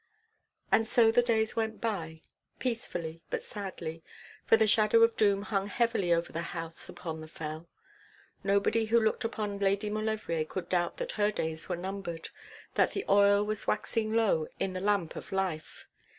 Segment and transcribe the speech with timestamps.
[0.71, 2.23] And so the days went by,
[2.57, 4.01] peacefully, but sadly;
[4.47, 7.69] for the shadow of doom hung heavily over the house upon the Fell.
[8.43, 12.29] Nobody who looked upon Lady Maulevrier could doubt that her days were numbered,
[12.73, 15.85] that the oil was waxing low in the lamp of life.